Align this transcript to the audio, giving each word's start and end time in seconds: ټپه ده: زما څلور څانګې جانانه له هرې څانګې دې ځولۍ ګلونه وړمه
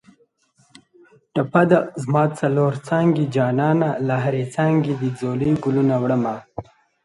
ټپه 1.33 1.61
ده: 1.69 1.79
زما 2.03 2.23
څلور 2.39 2.71
څانګې 2.87 3.25
جانانه 3.35 3.89
له 4.07 4.15
هرې 4.23 4.43
څانګې 4.55 4.93
دې 4.99 5.09
ځولۍ 5.19 5.51
ګلونه 5.63 5.95
وړمه 6.03 6.35